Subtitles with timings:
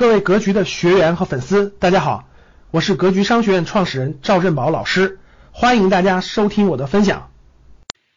[0.00, 2.26] 各位格局的学员和粉丝，大家好，
[2.70, 5.18] 我是格局商学院创始人赵振宝老师，
[5.52, 7.30] 欢迎大家收听我的分享。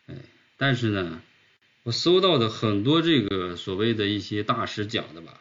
[0.07, 0.15] 哎，
[0.55, 1.19] 但是呢，
[1.83, 5.33] 我搜到的很多这个所谓的一些大师讲的吧，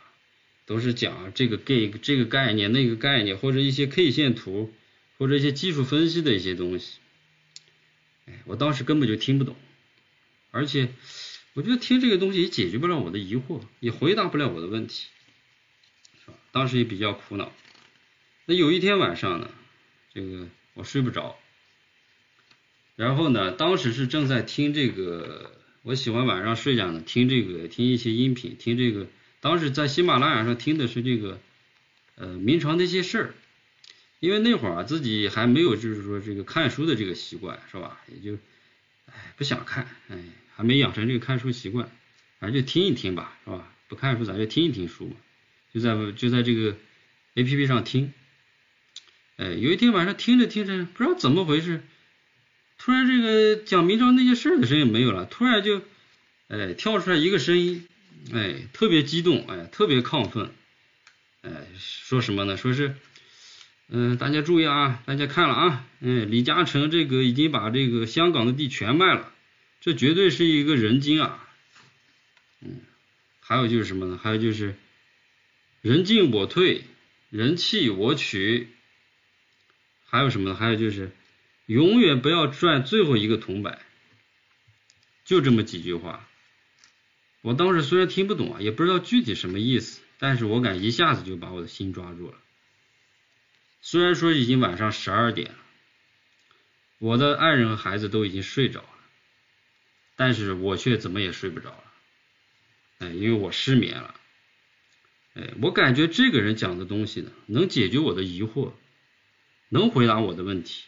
[0.66, 4.72] 都是讲这个 G 这个概念那个概念，或者一些 K 线图，
[5.18, 6.98] 或者一些技术分析的一些东西。
[8.26, 9.54] 哎，我当时根本就听不懂，
[10.50, 10.88] 而且
[11.54, 15.06] 我觉得听这个东西也解决不了我的疑惑，也回答不了我的问题。
[16.52, 17.52] 当时也比较苦恼。
[18.44, 19.50] 那有一天晚上呢，
[20.12, 21.36] 这个我睡不着。
[22.94, 25.50] 然后呢，当时是正在听这个，
[25.82, 29.06] 我喜欢晚上睡觉呢，听这个，听一些音频，听这个。
[29.40, 31.40] 当时在喜马拉雅上听的是这个，
[32.16, 33.34] 呃，明朝那些事儿。
[34.20, 38.00] 因为那会儿啊，自己还没有就是说这个看书的这个习惯，是吧？
[38.06, 38.38] 也就，
[39.06, 40.16] 哎，不想看，哎，
[40.54, 41.90] 还没养成这个看书习惯，
[42.38, 43.72] 反正就听一听吧，是吧？
[43.88, 45.16] 不看书，咱就听一听书嘛。
[45.72, 46.76] 就在就在这个
[47.34, 48.12] A P P 上听，
[49.36, 51.82] 哎，有一天晚上听着听着，不知道怎么回事，
[52.76, 55.80] 突然这个讲明朝那些事儿的声音没有了，突然就
[56.48, 57.88] 哎跳出来一个声音，
[58.34, 60.50] 哎，特别激动，哎，特别亢奋，
[61.40, 62.58] 哎，说什么呢？
[62.58, 62.94] 说是，
[63.88, 69.32] 嗯，大家注意啊，大家看了啊，嗯，李嘉诚这个已经把这个香港的地全卖了，
[69.80, 71.48] 这绝对是一个人精啊，
[72.60, 72.82] 嗯，
[73.40, 74.20] 还有就是什么呢？
[74.22, 74.74] 还有就是。
[75.82, 76.84] 人进我退，
[77.28, 78.68] 人弃我取，
[80.06, 80.54] 还有什么呢？
[80.54, 81.10] 还有就是，
[81.66, 83.80] 永远不要赚最后一个铜板，
[85.24, 86.28] 就这么几句话。
[87.40, 92.38] 我当时虽然听不懂啊，也不知道具体什么意思，但是我敢一下子就把我的心抓住了。
[93.80, 95.58] 虽然说已经晚上十二点了，
[97.00, 98.88] 我的爱人和孩子都已经睡着了，
[100.14, 101.92] 但是我却怎么也睡不着了。
[102.98, 104.14] 哎，因为我失眠了。
[105.34, 108.72] 哎，我感觉这个人讲的东西呢，能解决我的疑惑，
[109.70, 110.84] 能回答我的问题，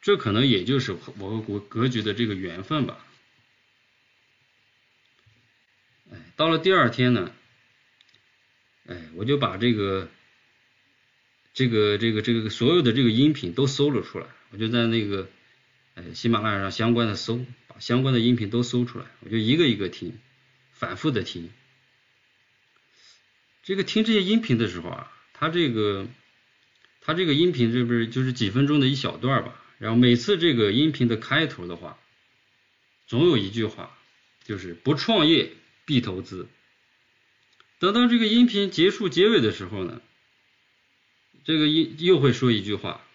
[0.00, 3.04] 这可能也就是我和国格局的这个缘分吧。
[6.12, 7.32] 哎，到了第二天呢，
[8.86, 10.08] 哎，我就把这个
[11.52, 15.28] 这个这个这个所有的这个音频都搜了出来，我就在那个
[15.94, 20.16] 哎喜马拉雅上相关的搜，把相关的音频都搜出来，我就一个一个听，
[20.70, 21.50] 反复的听。
[23.70, 26.08] 这个听这些音频的时候啊，它这个，
[27.02, 29.62] 它这个音频这不是就是几分钟的一小段吧？
[29.78, 31.96] 然后每次这个音频的开头的话，
[33.06, 33.96] 总有一句话，
[34.42, 35.52] 就是不创业
[35.84, 36.48] 必投资。
[37.78, 40.02] 等到这个音频结束结尾的时候呢，
[41.44, 43.06] 这个音又会说一句话，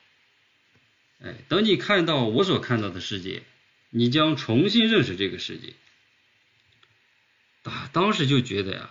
[1.21, 3.43] 哎，等你看到我所看到的世界，
[3.89, 5.73] 你将重新认识这个世界。
[7.63, 8.89] 啊，当时就觉得呀。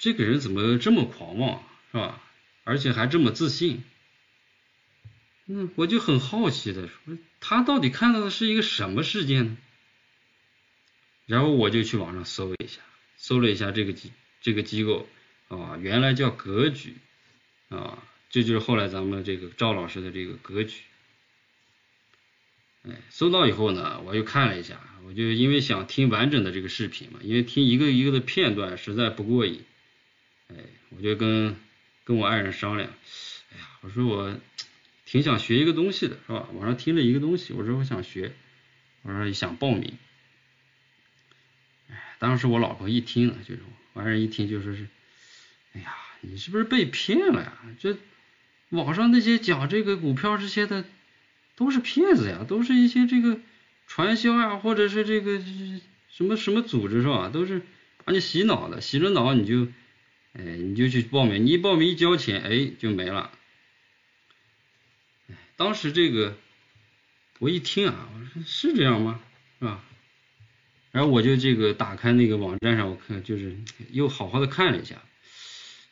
[0.00, 1.62] 这个人怎么这么狂妄，
[1.92, 2.22] 是吧？
[2.64, 3.84] 而且还这么自信。
[5.46, 9.58] 嗯，我就很好奇的说，他到底看到的是一个什么世界呢？
[11.26, 12.80] 然后我就去网上搜了一下，
[13.18, 14.10] 搜了一下这个机
[14.40, 15.06] 这个机构
[15.48, 16.94] 啊，原来叫格局
[17.68, 20.80] 啊，这就是后来咱们这个赵老师的这个格局。
[22.84, 29.62] 哎，搜到以后呢，我又看了一下，我就因为想听完整的这个视频嘛，因为听一个一个的片段实在不过瘾。
[30.50, 31.54] 哎，我就跟
[32.04, 32.90] 跟我爱人商量，
[33.52, 34.36] 哎呀，我说我
[35.06, 36.48] 挺想学一个东西的，是吧？
[36.54, 38.32] 网上听了一个东西，我说我想学，
[39.02, 39.96] 我说想报名。
[41.88, 43.60] 哎，当时我老婆一听啊，就是
[43.92, 44.88] 我爱人一听就说是，
[45.74, 47.52] 哎呀，你是不是被骗了呀？
[47.78, 47.96] 这
[48.70, 50.84] 网上那些讲这个股票这些的
[51.54, 53.38] 都是骗子呀，都是一些这个
[53.86, 55.40] 传销呀，或者是这个
[56.10, 57.28] 什么什么组织是吧？
[57.28, 57.62] 都是
[58.04, 59.68] 把你洗脑的，洗了脑你就。
[60.32, 63.32] 哎，你就去报名，你一报名一交钱，哎，就没了。
[65.28, 66.36] 哎，当时这个
[67.40, 69.20] 我一听啊，我说是这样吗？
[69.58, 69.84] 是吧？
[70.92, 73.56] 然后我就这个打开那个网站上，我看就是
[73.90, 75.02] 又好好的看了一下。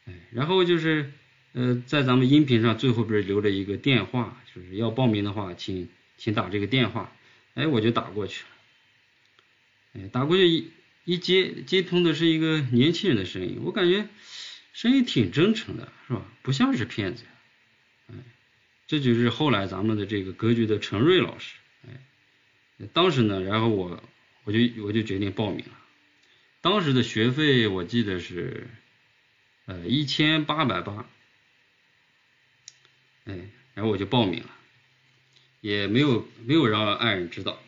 [0.07, 1.13] 哎，然后就是
[1.53, 7.13] 呃，在咱们音频上最后不是留了一个电话，就是要报名的话，请请打这个电话。
[7.55, 8.49] 哎，我就打过去了。
[9.95, 10.71] 哎，打过去一。
[11.09, 14.07] 一接接通的是一个年轻人的声音，我感觉
[14.75, 16.23] 声音挺真诚的，是吧？
[16.43, 17.25] 不像是骗子。
[18.09, 18.15] 哎，
[18.87, 21.55] 这就是后来咱们的这个格局的陈瑞老师。
[21.87, 24.05] 哎，当时呢，然后我
[24.45, 25.73] 我就我就决定报名了。
[26.61, 28.69] 当时的学费我记得是
[29.65, 31.09] 呃一千八百八。
[33.25, 34.51] 哎，然后我就报名了，
[35.63, 37.59] 也没有没有让爱人知道。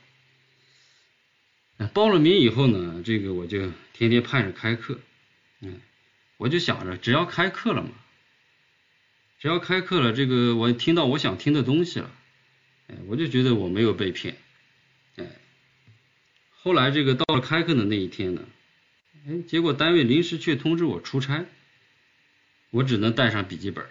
[1.92, 4.98] 报了名以后呢，这个我就天天盼着开课，
[5.60, 5.81] 嗯，
[6.37, 7.90] 我就想着只要开课了嘛，
[9.38, 12.10] 只要开课了，这个我听到我想听的东西了，
[12.88, 14.37] 哎，我就觉得我没有被骗，
[15.16, 15.25] 哎，
[16.50, 18.42] 后来这个到了开课的那一天呢，
[19.26, 21.44] 哎，结果单位临时却通知我出差，
[22.70, 23.87] 我只能带上笔记本，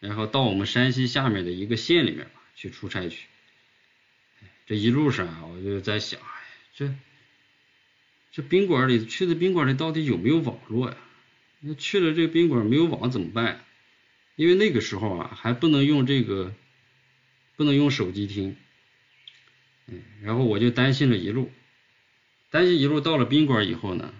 [0.00, 3.26] 然后到我们山西下面的一个县里面吧去出差去。
[4.66, 6.20] 这一路上啊，我就在想，
[6.78, 6.94] 这
[8.30, 10.96] 这宾馆里去的宾馆里到底有没有网络呀？
[11.58, 13.64] 那去了这个宾馆没有网怎么办？
[14.36, 16.54] 因为那个时候啊，还不能用这个，
[17.56, 18.56] 不能用手机听。
[19.86, 21.50] 嗯，然后我就担心了一路，
[22.50, 24.14] 担心一路到了宾馆以后呢，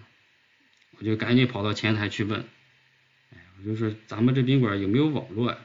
[0.97, 2.43] 我就赶紧跑到前台去问，
[3.31, 5.57] 哎，我就说咱们这宾馆有没有网络呀？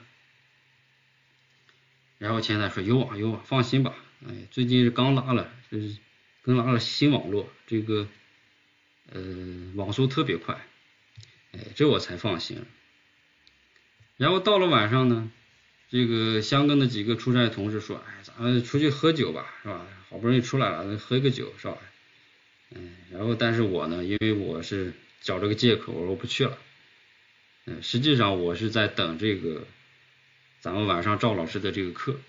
[2.18, 3.96] 然后前台说有网有网，放心吧。
[4.24, 5.96] 哎，最近是刚拉了，就是
[6.44, 8.06] 刚拉了新网络，这个
[9.10, 9.22] 呃
[9.74, 10.66] 网速特别快，
[11.52, 12.64] 哎，这我才放心。
[14.16, 15.30] 然后到了晚上呢，
[15.88, 19.86] 这个香港的几个出差同事说，哎，咱们出去喝酒吧，是吧？
[20.10, 21.78] 好不容易出来了，喝个酒是吧？
[22.70, 24.92] 嗯，然后但是我呢，因为我是
[25.22, 26.58] 找这个借口，我说不去了。
[27.64, 29.66] 嗯，实际上我是在等这个
[30.60, 32.20] 咱们晚上赵老师的这个课。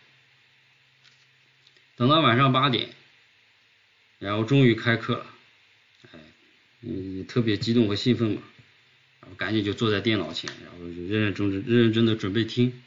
[1.98, 2.90] 等到晚上八点，
[4.26, 5.26] 然后终于开课了，
[6.12, 6.20] 哎，
[6.82, 8.42] 嗯，特别激动和兴奋嘛，
[9.22, 12.82] 然后赶紧就坐在电脑前，然后就认认真真、认认真的准备听。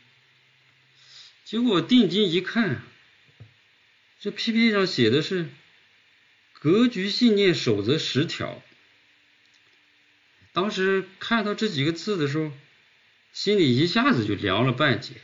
[1.44, 2.82] 结果定睛一看，
[4.18, 5.48] 这 PPT 上写的是
[6.58, 8.60] “格局信念守则十条”。
[10.52, 12.50] 当时看到这几个字的时候，
[13.32, 15.14] 心里一下子就凉了半截。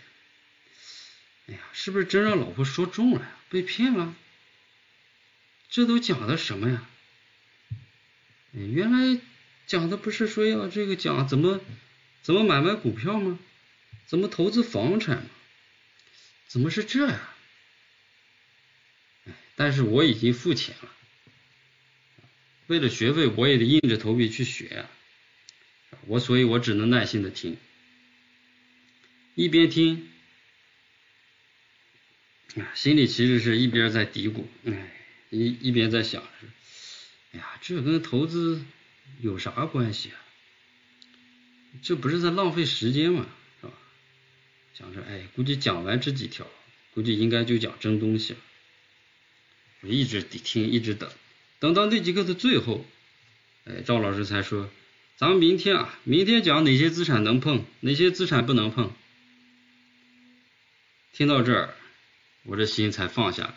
[1.48, 3.36] 哎呀，是不是真让老婆说中了呀？
[3.50, 4.14] 被骗了？
[5.74, 6.88] 这都讲的什么呀？
[8.52, 9.20] 原来
[9.66, 11.60] 讲的不是说要这个讲怎么
[12.22, 13.40] 怎么买卖股票吗？
[14.06, 15.28] 怎么投资房产吗？
[16.46, 17.28] 怎么是这呀？
[19.56, 20.92] 但是我已经付钱了，
[22.68, 24.88] 为了学费我也得硬着头皮去学呀。
[26.06, 27.56] 我所以，我只能耐心的听，
[29.34, 30.08] 一边听。
[32.74, 35.03] 心里其实是一边在嘀咕，哎，
[35.36, 36.28] 一一边在想着，
[37.32, 38.62] 哎呀，这跟投资
[39.20, 40.16] 有啥关系啊？
[41.82, 43.26] 这不是在浪费时间吗？
[43.60, 43.72] 是吧？
[44.74, 46.46] 想着，哎，估计讲完这几条，
[46.94, 48.38] 估计应该就讲真东西了。
[49.80, 51.10] 我一直听，一直等，
[51.58, 52.86] 等到那几个的最后，
[53.64, 54.70] 哎，赵老师才说，
[55.16, 58.92] 咱们明天啊，明天讲哪些资产能碰，哪些资产不能碰。
[61.12, 61.74] 听到这儿。
[62.46, 63.54] 我这心才放下来，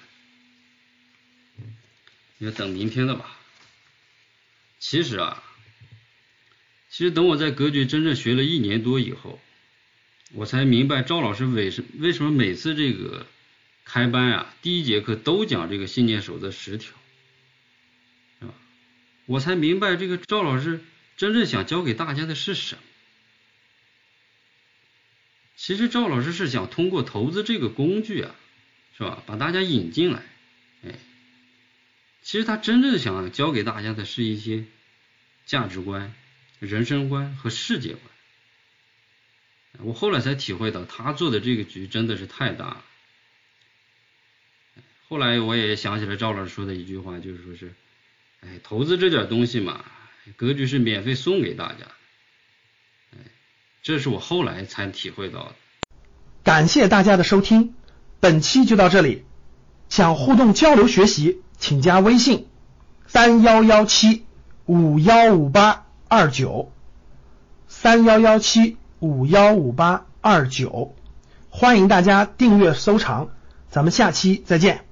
[2.40, 3.38] 要等明天的吧。
[4.80, 5.44] 其实啊，
[6.90, 9.40] 其实等我在格局真正学了一年多以后，
[10.34, 13.26] 我才明白赵老师为什为什么每次这个
[13.86, 16.94] 开班啊，第一节课都讲这个信念守则十条，
[18.40, 18.54] 是吧？
[19.26, 20.80] 我才明白这个赵老师
[21.18, 22.82] 真正想教给大家的是什么。
[25.56, 28.36] 其实赵老师是想通过投资这个工具啊。
[28.98, 29.22] 是吧？
[29.28, 30.24] 把大家引进来，
[30.84, 30.90] 哎，
[32.28, 34.66] 其实他真正想教给大家的是一些
[35.46, 36.14] 价值观、
[36.60, 38.02] 人生观和世界观。
[39.80, 42.84] 我后来才体会到，他做的这个局真的是太大了。
[45.08, 47.74] 后来我也想起了赵老师说的一句话，就是说是，
[48.42, 49.86] 哎，投资这点东西嘛，
[50.36, 51.86] 格局是免费送给大家，
[53.14, 53.20] 哎，
[53.82, 55.56] 这是我后来才体会到的。
[56.44, 57.74] 感谢大家的收听。
[58.20, 59.24] 本期就到这里，
[59.88, 62.48] 想互动交流学习，请加微信
[63.08, 64.26] 三幺幺七
[64.66, 66.72] 五幺五八二九
[67.68, 70.96] 三幺幺七五幺五八二九，
[71.50, 73.30] 欢迎大家订阅收藏，
[73.70, 74.87] 咱们下期再见。